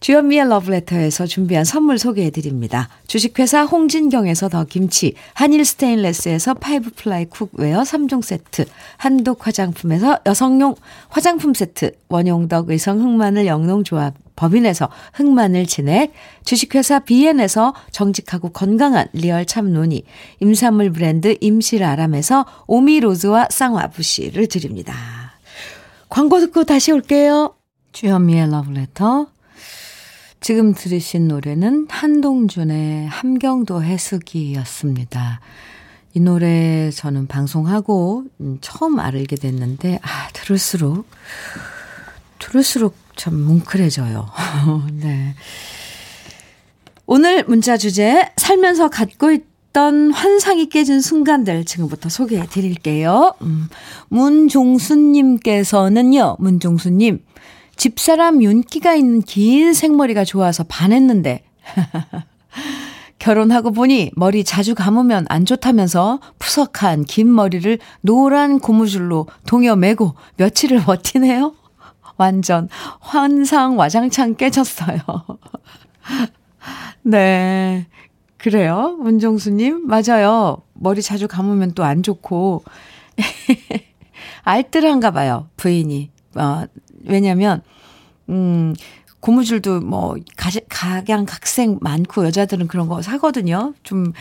[0.00, 2.88] 주현미의 러브레터에서 준비한 선물 소개해 드립니다.
[3.06, 8.64] 주식회사 홍진경에서 더 김치, 한일 스테인레스에서 five ply cookware 3종 세트,
[8.96, 10.74] 한독 화장품에서 여성용
[11.10, 16.14] 화장품 세트, 원용덕 의성 흑마늘 영농조합 법인에서 흑마늘 진액,
[16.46, 20.04] 주식회사 비엔에서 정직하고 건강한 리얼 참논이,
[20.40, 24.94] 임산물 브랜드 임실아람에서 오미로즈와 쌍화부시를 드립니다.
[26.08, 27.54] 광고 듣고 다시 올게요.
[27.92, 29.26] 주현미의 러브레터
[30.40, 35.40] 지금 들으신 노래는 한동준의 함경도 해수기였습니다.
[36.14, 41.06] 이 노래 저는 방송하고 음, 처음 알게 됐는데, 아, 들을수록,
[42.38, 44.30] 들을수록 참 뭉클해져요.
[44.94, 45.34] 네.
[47.04, 53.34] 오늘 문자 주제, 살면서 갖고 있던 환상이 깨진 순간들 지금부터 소개해 드릴게요.
[53.42, 53.68] 음,
[54.08, 57.22] 문종수님께서는요, 문종수님,
[57.80, 61.42] 집사람 윤기가 있는 긴 생머리가 좋아서 반했는데,
[63.18, 70.80] 결혼하고 보니 머리 자주 감으면 안 좋다면서 푸석한 긴 머리를 노란 고무줄로 동여 매고 며칠을
[70.82, 71.54] 버티네요.
[72.18, 72.68] 완전
[73.00, 74.98] 환상 와장창 깨졌어요.
[77.02, 77.86] 네.
[78.36, 78.98] 그래요.
[79.00, 79.86] 문정수님.
[79.86, 80.58] 맞아요.
[80.74, 82.62] 머리 자주 감으면 또 안 좋고.
[84.44, 85.48] 알뜰한가 봐요.
[85.56, 86.10] 부인이.
[86.34, 86.64] 어,
[87.04, 87.62] 왜냐면,
[88.28, 88.74] 음,
[89.20, 90.16] 고무줄도 뭐,
[90.68, 93.74] 각양각색 많고 여자들은 그런 거 사거든요.
[93.82, 94.12] 좀,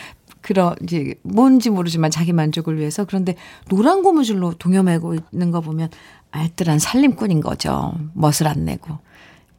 [0.41, 3.05] 그런, 이제, 뭔지 모르지만 자기 만족을 위해서.
[3.05, 3.35] 그런데
[3.69, 5.89] 노란 고무줄로 동여매고 있는 거 보면
[6.31, 7.93] 알뜰한 살림꾼인 거죠.
[8.13, 8.97] 멋을 안 내고.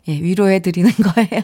[0.08, 1.42] 예, 위로해 드리는 거예요.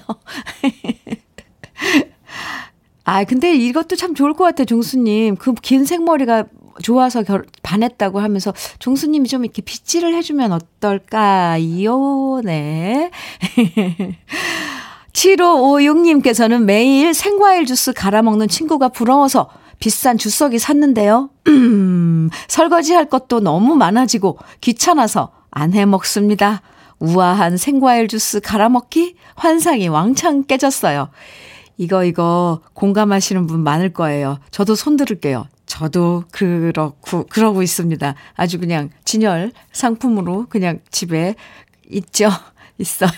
[3.05, 5.37] 아, 근데 이것도 참 좋을 것 같아요, 종수님.
[5.37, 6.45] 그 긴 생머리가
[6.83, 12.41] 좋아서 결, 반했다고 하면서 종수님이 좀 이렇게 빗질을 해주면 어떨까요?
[12.45, 13.11] 네.
[15.13, 21.31] 7556님께서는 매일 생과일 주스 갈아 먹는 친구가 부러워서 비싼 주석이 샀는데요.
[21.49, 26.63] 음, 설거지 할 것도 너무 많아지고 귀찮아서 안 해 먹습니다.
[26.99, 31.09] 우아한 생과일 주스 갈아 먹기 환상이 왕창 깨졌어요.
[31.79, 34.39] 이거 이거 공감하시는 분 많을 거예요.
[34.51, 35.47] 저도 손 들을게요.
[35.77, 38.15] 저도 그렇고 그러고 있습니다.
[38.35, 41.35] 아주 그냥 진열 상품으로 그냥 집에
[41.91, 42.31] 있죠.
[42.79, 43.11] 있어요.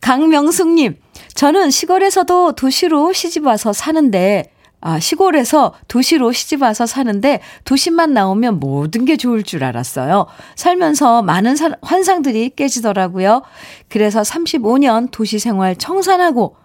[0.00, 0.96] 강명숙님,
[1.34, 9.04] 저는 시골에서도 도시로 시집 와서 사는데 아, 시골에서 도시로 시집 와서 사는데 도시만 나오면 모든
[9.04, 10.26] 게 좋을 줄 알았어요.
[10.56, 13.42] 살면서 많은 사, 환상들이 깨지더라고요.
[13.88, 16.56] 그래서 35년 도시 생활 청산하고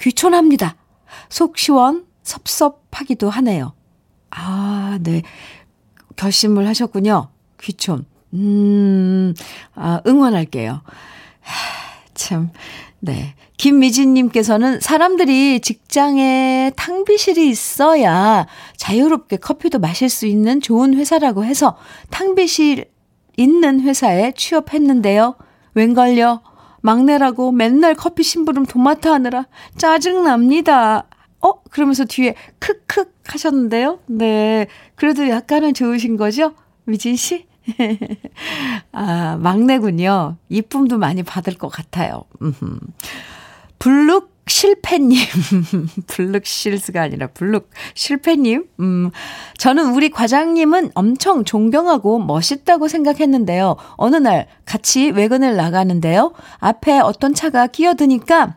[0.00, 0.76] 귀촌합니다.
[1.28, 3.74] 속 시원 섭섭하기도 하네요.
[4.34, 5.22] 아, 네.
[6.16, 7.28] 결심을 하셨군요.
[7.60, 8.04] 귀촌.
[8.34, 9.34] 음,
[9.74, 10.82] 아, 응원할게요.
[11.40, 12.50] 하, 참,
[13.00, 13.34] 네.
[13.56, 21.76] 김미진님께서는 사람들이 직장에 탕비실이 있어야 자유롭게 커피도 마실 수 있는 좋은 회사라고 해서
[22.10, 22.86] 탕비실
[23.36, 25.36] 있는 회사에 취업했는데요.
[25.74, 26.40] 웬걸요?
[26.82, 29.46] 막내라고 맨날 커피 심부름 도맡아 하느라
[29.78, 31.06] 짜증납니다.
[31.44, 31.62] 어?
[31.70, 34.00] 그러면서 뒤에 크크 하셨는데요.
[34.06, 34.66] 네.
[34.94, 36.54] 그래도 약간은 좋으신 거죠?
[36.84, 37.46] 미진 씨?
[38.92, 40.36] 아, 막내군요.
[40.48, 42.24] 이쁨도 많이 받을 것 같아요.
[43.78, 45.18] 블룩 실패님.
[46.06, 48.64] 블룩 실스가 아니라 블룩 실패님.
[48.80, 49.10] 음,
[49.58, 53.76] 저는 우리 과장님은 엄청 존경하고 멋있다고 생각했는데요.
[53.96, 56.32] 어느 날 같이 외근을 나가는데요.
[56.58, 58.56] 앞에 어떤 차가 끼어드니까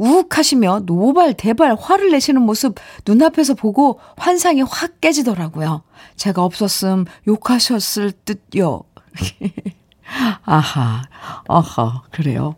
[0.00, 5.82] 우욱하시며 노발 대발 화를 내시는 모습 눈앞에서 보고 환상이 확 깨지더라고요.
[6.16, 8.82] 제가 없었음 욕하셨을 듯요.
[10.44, 11.02] 아하,
[11.46, 12.56] 아하, 그래요.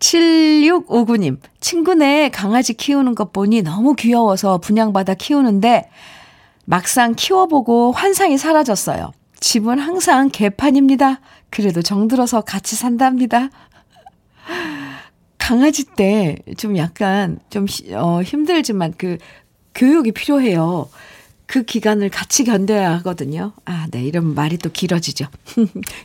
[0.00, 5.88] 7659님, 친구네 강아지 키우는 것 보니 너무 귀여워서 분양받아 키우는데
[6.64, 9.12] 막상 키워보고 환상이 사라졌어요.
[9.38, 11.20] 집은 항상 개판입니다.
[11.48, 13.50] 그래도 정들어서 같이 산답니다.
[15.50, 19.18] 강아지 때 좀 약간 좀 어, 힘들지만 그
[19.74, 20.88] 교육이 필요해요.
[21.46, 23.52] 그 기간을 같이 견뎌야 하거든요.
[23.64, 24.04] 아, 네.
[24.04, 25.26] 이런 말이 또 길어지죠.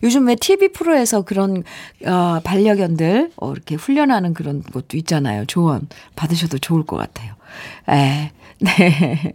[0.02, 1.64] 요즘 왜 TV 프로에서 그런,
[2.08, 5.46] 어, 반려견들, 어, 이렇게 훈련하는 그런 것도 있잖아요.
[5.46, 7.36] 조언 받으셔도 좋을 것 같아요.
[7.90, 9.34] 에, 네.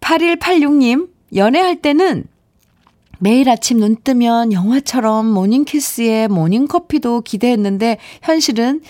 [0.00, 2.24] 8186님, 연애할 때는
[3.18, 8.80] 매일 아침 눈 뜨면 영화처럼 모닝키스의 모닝커피도 기대했는데, 현실은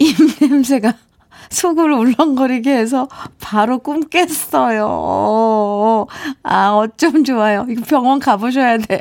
[0.00, 0.94] 입냄새가
[1.50, 3.08] 속을 울렁거리게 해서
[3.40, 6.06] 바로 꿈 깼어요.
[6.42, 7.66] 아, 어쩜 좋아요.
[7.68, 9.00] 이거 병원 가보셔야 돼요.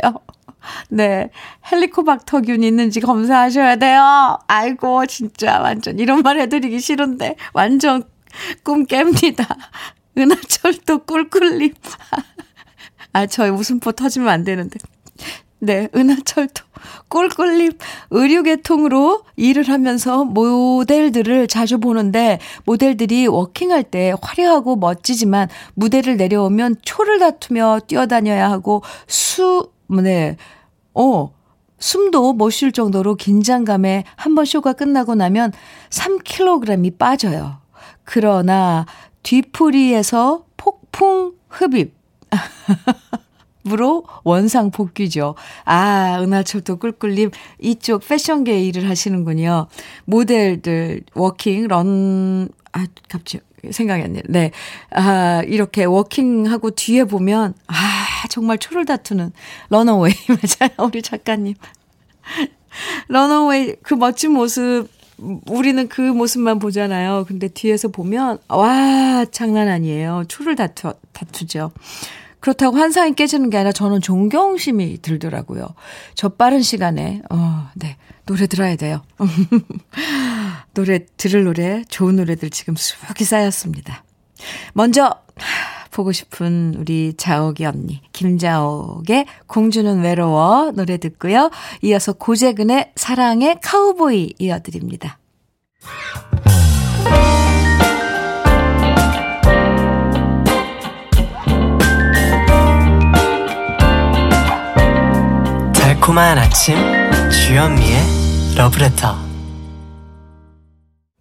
[0.90, 1.30] 네.
[1.72, 4.38] 헬리코박터균 있는지 검사하셔야 돼요.
[4.48, 8.04] 아이고, 진짜 완전 이런 말 해드리기 싫은데 완전
[8.64, 9.48] 꿈 깹니다.
[10.18, 11.74] 은하철도 꿀꿀님.
[13.14, 14.78] 아, 저희 웃음보 터지면 안 되는데.
[15.62, 16.64] 네, 은하철도
[17.10, 17.74] 꿀꿀님
[18.12, 27.82] 의류계통으로 일을 하면서 모델들을 자주 보는데 모델들이 워킹할 때 화려하고 멋지지만 무대를 내려오면 초를 다투며
[27.88, 30.38] 뛰어다녀야 하고 수, 네,
[30.94, 31.32] 어,
[31.80, 35.52] 숨도 못 쉴 정도로 긴장감에 한 번 쇼가 끝나고 나면
[35.90, 37.58] 3kg이 빠져요.
[38.04, 38.86] 그러나
[39.24, 41.94] 뒤풀이에서 폭풍 흡입.
[43.72, 45.36] 으로 원상 복귀죠.
[45.66, 49.68] 아, 은하철도 꿀꿀님, 이쪽 패션계 일을 하시는군요.
[50.06, 54.24] 모델들, 워킹, 런, 아, 갑자기 생각이 안 나요.
[54.30, 54.52] 네.
[54.92, 57.74] 아, 이렇게 워킹하고 뒤에 보면, 아,
[58.30, 59.32] 정말 초를 다투는
[59.70, 60.14] 런웨이.
[60.28, 60.88] 맞아요.
[60.88, 61.56] 우리 작가님.
[63.08, 64.88] 런웨이, 그 멋진 모습,
[65.48, 67.26] 우리는 그 모습만 보잖아요.
[67.28, 70.24] 근데 뒤에서 보면, 와, 장난 아니에요.
[70.28, 71.72] 초를 다투, 다투죠.
[72.40, 75.68] 그렇다고 환상이 깨지는 게 아니라 저는 존경심이 들더라고요.
[76.16, 77.98] 저 빠른 시간에, 어, 네.
[78.26, 79.02] 노래 들어야 돼요.
[80.76, 84.04] 노래, 들을 노래, 좋은 노래들 지금 수북이 쌓였습니다.
[84.74, 85.16] 먼저,
[85.92, 91.50] 보고 싶은 우리 자옥이 언니, 김자옥의 공주는 외로워 노래 듣고요.
[91.82, 95.18] 이어서 고재근의 사랑의 카우보이 이어드립니다.
[106.10, 106.76] 달콤한 아침
[107.30, 108.00] 주현미의
[108.58, 109.16] 러브레터.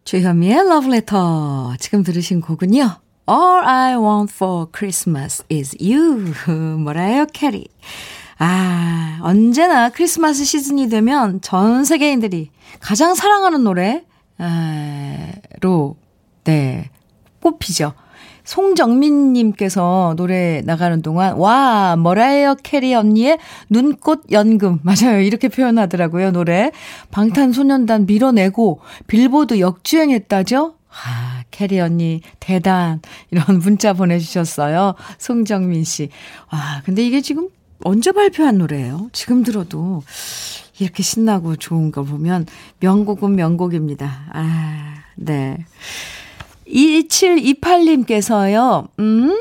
[0.05, 1.75] 주현미의 러브레터.
[1.79, 2.97] 지금 들으신 곡은요.
[3.29, 6.33] All I Want for Christmas is You.
[6.81, 7.69] 머라이어 캐리?
[8.39, 14.03] 아 언제나 크리스마스 시즌이 되면 전 세계인들이 가장 사랑하는 노래로
[16.45, 16.91] 네
[17.41, 17.93] 뽑히죠
[18.49, 24.81] 송정민님께서 노래 나가는 동안, 와, 머라이어 캐리 언니의 눈꽃 연금.
[24.85, 25.21] 맞아요.
[25.21, 26.73] 이렇게 표현하더라고요, 노래.
[27.11, 30.77] 방탄소년단 밀어내고 빌보드 역주행했다죠?
[30.89, 33.03] 아, 캐리 언니, 대단.
[33.31, 34.95] 이런 문자 보내주셨어요.
[35.19, 36.09] 송정민 씨.
[36.51, 37.51] 와, 근데 이게 지금
[37.85, 39.11] 언제 발표한 노래예요?
[39.13, 40.03] 지금 들어도
[40.79, 42.47] 이렇게 신나고 좋은 걸 보면
[42.81, 44.31] 명곡은 명곡입니다.
[44.33, 45.59] 아, 네.
[46.69, 49.37] 2728님께서요, 음,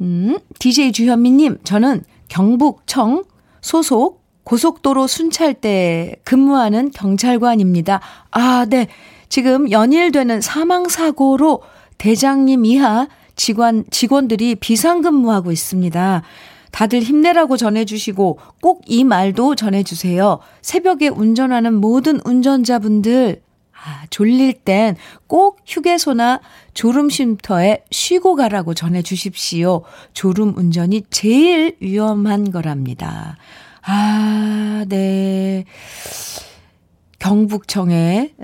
[0.00, 3.24] 음, DJ 주현미님, 저는 경북청
[3.60, 8.00] 소속 고속도로 순찰대 근무하는 경찰관입니다.
[8.30, 8.88] 아, 네.
[9.28, 11.62] 지금 연일되는 사망사고로
[11.98, 16.22] 대장님 이하 직원, 직원들이 비상근무하고 있습니다.
[16.72, 20.40] 다들 힘내라고 전해주시고 꼭 이 말도 전해주세요.
[20.62, 23.42] 새벽에 운전하는 모든 운전자분들
[23.82, 26.40] 아, 졸릴 땐 꼭 휴게소나
[26.74, 29.82] 졸음 쉼터에 쉬고 가라고 전해 주십시오.
[30.12, 33.36] 졸음 운전이 제일 위험한 거랍니다.
[33.82, 35.64] 아, 네.
[37.18, 38.34] 경북청에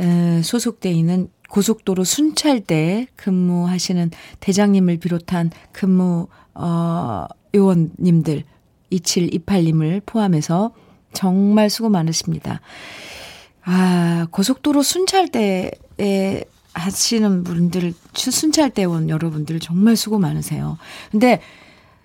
[0.42, 4.10] 소속돼 있는 고속도로 순찰대 근무하시는
[4.40, 8.44] 대장님을 비롯한 근무 어 요원님들
[8.92, 10.72] 2728님을 포함해서
[11.12, 12.60] 정말 수고 많으십니다.
[13.68, 20.78] 아, 고속도로 순찰대에 하시는 분들, 순찰대원 여러분들 정말 수고 많으세요.
[21.10, 21.40] 근데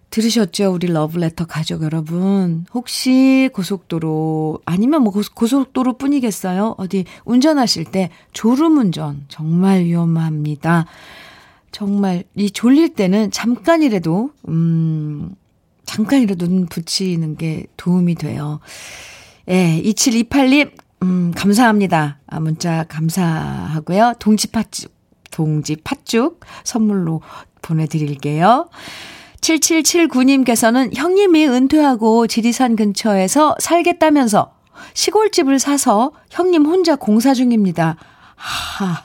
[0.10, 0.74] 들으셨죠?
[0.74, 2.66] 우리 러브레터 가족 여러분.
[2.74, 6.76] 혹시 고속도로, 아니면 뭐 고속도로 뿐이겠어요?
[6.78, 10.86] 어디 운전하실 때 졸음운전 정말 위험합니다.
[11.72, 15.36] 정말 이 졸릴 때는 잠깐이라도, 음,
[15.86, 18.60] 잠깐이라도 눈 붙이는 게 도움이 돼요.
[19.48, 20.72] 예, 2728님,
[21.04, 22.20] 음, 감사합니다.
[22.28, 24.14] 아, 문자 감사하고요.
[24.20, 24.94] 동지 팥죽,
[25.32, 27.22] 동지 팥죽 선물로
[27.62, 28.70] 보내드릴게요.
[29.42, 34.54] 7779님께서는 형님이 은퇴하고 지리산 근처에서 살겠다면서
[34.94, 37.96] 시골집을 사서 형님 혼자 공사 중입니다.
[38.36, 39.04] 하,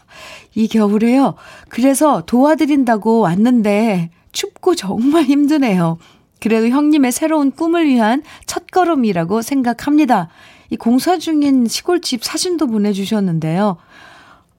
[0.54, 1.34] 이 겨울에요.
[1.68, 5.98] 그래서 도와드린다고 왔는데 춥고 정말 힘드네요.
[6.40, 10.28] 그래도 형님의 새로운 꿈을 위한 첫걸음이라고 생각합니다.
[10.70, 13.76] 이 공사 중인 시골집 사진도 보내주셨는데요.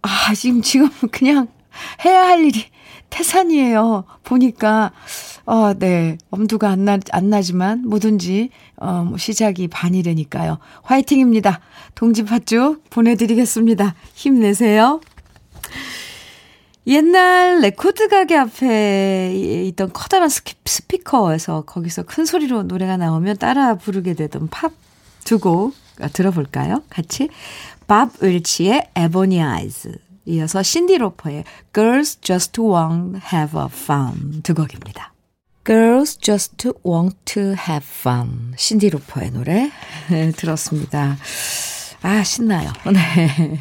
[0.02, 1.48] 아, 지금, 지금 그냥
[2.06, 2.66] 해야 할 일이
[3.10, 4.06] 태산이에요.
[4.24, 4.92] 보니까,
[5.46, 6.18] 어, 네.
[6.30, 10.60] 엄두가 안 나, 안 나지만 뭐든지, 어, 뭐 시작이 반이래니까요.
[10.84, 11.62] 화이팅입니다.
[11.96, 13.96] 동지팥죽 보내드리겠습니다.
[14.14, 15.00] 힘내세요.
[16.88, 19.34] 옛날 레코드 가게 앞에
[19.68, 24.72] 있던 커다란 스피커에서 거기서 큰 소리로 노래가 나오면 따라 부르게 되던 팝
[25.26, 25.76] 두곡
[26.14, 26.84] 들어볼까요?
[26.90, 27.30] 같이
[27.88, 35.14] 밥 웰치의 Ebony Eyes 이어서 신디 로퍼의 Girls Just Want Have a Fun 두 곡입니다.
[35.66, 39.72] Girls Just Want to Have Fun 신디 로퍼의 노래
[40.36, 41.18] 들었습니다.
[42.02, 42.72] 아 신나요.
[42.92, 43.60] 네.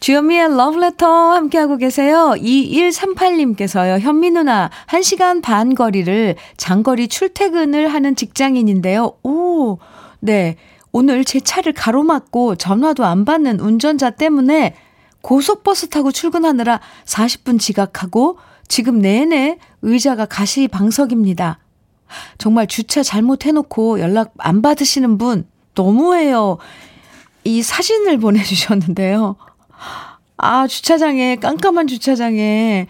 [0.00, 2.34] 주현미의 러브레터 함께하고 계세요.
[2.36, 4.00] 2138님께서요.
[4.00, 9.14] 현미 누나 1시간 반 거리를 장거리 출퇴근을 하는 직장인인데요.
[9.22, 9.78] 오,
[10.20, 10.56] 네.
[10.96, 14.76] 오늘 제 차를 가로막고 전화도 안 받는 운전자 때문에
[15.22, 18.38] 고속버스 타고 출근하느라 40분 지각하고
[18.68, 21.58] 지금 내내 의자가 가시방석입니다.
[22.38, 26.58] 정말 주차 잘못해놓고 연락 안 받으시는 분 너무해요.
[27.42, 29.34] 이 사진을 보내주셨는데요.
[30.36, 32.86] 아, 주차장에, 깜깜한 주차장에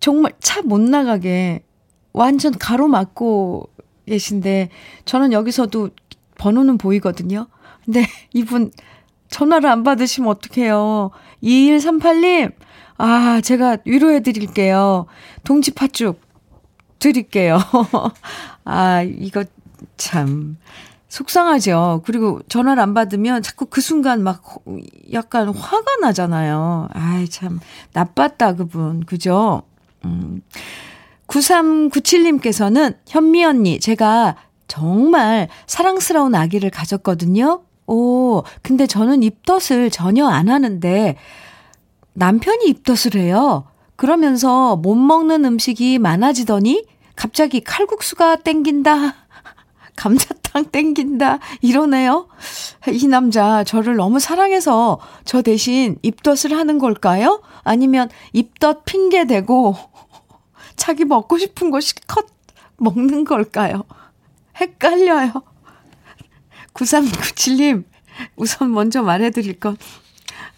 [0.00, 1.62] 정말 차 못 나가게
[2.12, 3.70] 완전 가로막고
[4.06, 4.68] 계신데
[5.06, 5.90] 저는 여기서도
[6.38, 7.46] 번호는 보이거든요.
[7.84, 8.70] 근데 이분
[9.28, 11.10] 전화를 안 받으시면 어떡해요.
[11.42, 12.52] 2138님,
[12.96, 15.06] 아, 제가 위로해 드릴게요.
[15.44, 16.20] 동지 팥죽
[16.98, 17.58] 드릴게요.
[18.64, 19.44] 아, 이거
[19.96, 20.56] 참.
[21.08, 22.02] 속상하죠.
[22.04, 24.42] 그리고 전화를 안 받으면 자꾸 그 순간 막
[25.12, 26.88] 약간 화가 나잖아요.
[26.92, 27.60] 아이, 참,
[27.94, 29.04] 나빴다, 그분.
[29.04, 29.62] 그죠?
[30.04, 30.42] 음.
[31.26, 34.36] 9397님께서는 현미 언니, 제가
[34.68, 37.62] 정말 사랑스러운 아기를 가졌거든요.
[37.86, 41.16] 오, 근데 저는 입덧을 전혀 안 하는데
[42.12, 43.64] 남편이 입덧을 해요.
[43.96, 46.84] 그러면서 못 먹는 음식이 많아지더니
[47.16, 49.14] 갑자기 칼국수가 땡긴다.
[49.96, 51.38] 감자탕 땡긴다.
[51.62, 52.28] 이러네요.
[52.92, 57.42] 이 남자 저를 너무 사랑해서 저 대신 입덧을 하는 걸까요?
[57.64, 59.74] 아니면 입덧 핑계 대고
[60.76, 62.26] 자기 먹고 싶은 거 실컷
[62.76, 63.84] 먹는 걸까요?
[64.60, 65.32] 헷갈려요.
[66.74, 67.84] 9397님,
[68.36, 69.76] 우선 먼저 말해드릴 건,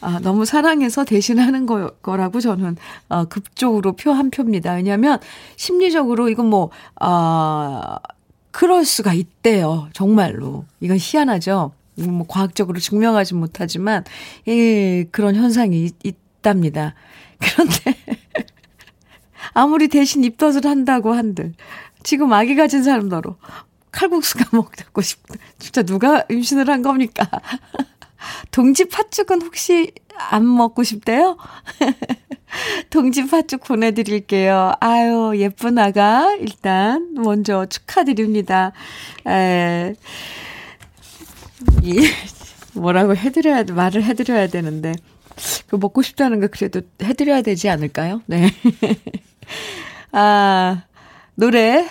[0.01, 2.77] 아, 너무 사랑해서 대신하는 거, 거라고 저는,
[3.09, 4.73] 어, 급적으로 표 한 표입니다.
[4.75, 5.19] 왜냐면,
[5.57, 7.99] 심리적으로 이건 뭐, 아, 어,
[8.51, 9.89] 그럴 수가 있대요.
[9.93, 10.65] 정말로.
[10.81, 11.73] 이건 희한하죠.
[11.97, 14.05] 뭐, 과학적으로 증명하지 못하지만,
[14.49, 16.95] 예, 그런 현상이 있, 있답니다.
[17.39, 17.95] 그런데,
[19.53, 21.53] 아무리 대신 입덧을 한다고 한들,
[22.03, 23.37] 지금 아기 가진 사람더러
[23.91, 25.35] 칼국수가 먹고 싶다.
[25.59, 27.29] 진짜 누가 임신을 한 겁니까?
[28.51, 31.37] 동지 팥죽은 혹시 안 먹고 싶대요?
[32.91, 34.75] 동지 팥죽 보내드릴게요.
[34.81, 38.73] 아유, 예쁜 아가, 일단, 먼저 축하드립니다.
[39.27, 39.95] 에,
[41.83, 42.09] 이,
[42.75, 44.93] 뭐라고 해드려야, 말을 해드려야 되는데,
[45.69, 48.21] 그 먹고 싶다는 거 그래도 해드려야 되지 않을까요?
[48.27, 48.51] 네.
[50.13, 50.83] 아,
[51.37, 51.89] 노래,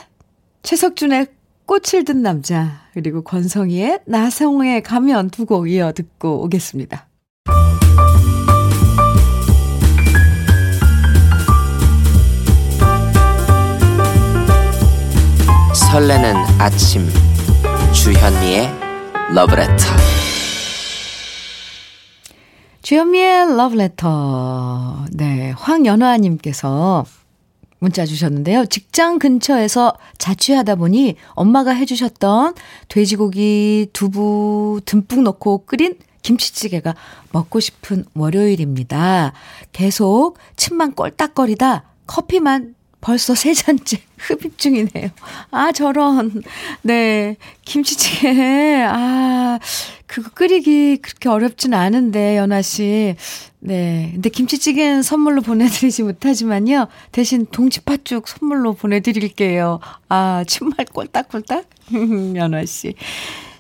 [0.62, 1.28] 최석준의
[1.70, 7.08] 꽃을 든 남자 그리고 권성희의 나성의 가면 두 곡 이어 듣고 오겠습니다.
[15.92, 17.08] 설레는 아침
[17.94, 18.70] 주현미의
[19.34, 19.76] 러브레터
[22.82, 27.06] 주현미의 러브레터 네 황연화님께서
[27.80, 28.66] 문자 주셨는데요.
[28.66, 32.56] 직장 근처에서 자취하다 보니 엄마가 해주셨던
[32.90, 36.96] 돼지고기, 두부 듬뿍 넣고 끓인 김치찌개가
[37.32, 39.34] 먹고 싶은 월요일입니다.
[39.72, 45.10] 계속 침만 꼴딱거리다 커피만 벌써 세 잔째 흡입 중이네요.
[45.52, 46.44] 아, 저런.
[46.82, 47.38] 네.
[47.64, 48.84] 김치찌개.
[48.86, 49.60] 아,
[50.06, 53.16] 그거 끓이기 그렇게 어렵진 않은데, 연아 씨.
[53.60, 54.10] 네.
[54.14, 56.88] 근데 김치찌개는 선물로 보내드리지 못하지만요.
[57.12, 59.80] 대신 동치팥죽 선물로 보내드릴게요.
[60.10, 61.66] 아, 침말 꼴딱꼴딱?
[62.36, 62.96] 연아 씨.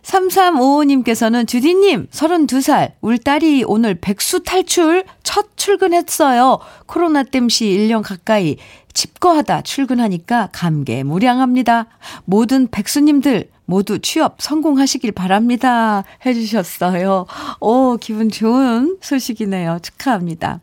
[0.09, 6.59] 3355님께서는 주디님, 32살, 울 딸이 오늘 백수 탈출 첫 출근했어요.
[6.87, 8.57] 코로나 땜시 1년 가까이
[8.93, 11.85] 집거하다 출근하니까 감개 무량합니다.
[12.25, 16.03] 모든 백수님들 모두 취업 성공하시길 바랍니다.
[16.25, 17.27] 해주셨어요.
[17.59, 19.77] 오, 기분 좋은 소식이네요.
[19.83, 20.59] 축하합니다.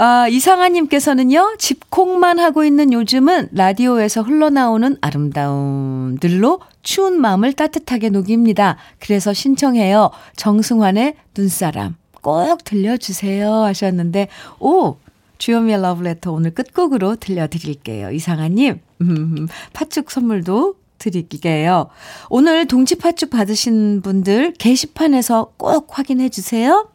[0.00, 8.76] 아, 이상아님께서는요, 집콕만 하고 있는 요즘은 라디오에서 흘러나오는 아름다움들로 추운 마음을 따뜻하게 녹입니다.
[9.00, 10.10] 그래서 신청해요.
[10.36, 11.96] 정승환의 눈사람.
[12.22, 13.52] 꼭 들려주세요.
[13.52, 14.28] 하셨는데,
[14.60, 14.98] 오!
[15.38, 18.12] 주요미의 러브레터 오늘 끝곡으로 들려드릴게요.
[18.12, 21.88] 이상아님, 음, 팥죽 선물도 드릴게요.
[22.30, 26.88] 오늘 동치 팥죽 받으신 분들 게시판에서 꼭 확인해 주세요.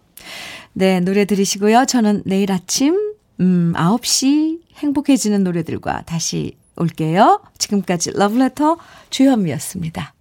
[0.74, 1.86] 네, 노래 들으시고요.
[1.86, 2.98] 저는 내일 아침,
[3.40, 7.42] 음, 9시 행복해지는 노래들과 다시 올게요.
[7.60, 8.78] 지금까지 러브레터
[9.10, 10.13] 주현미였습니다.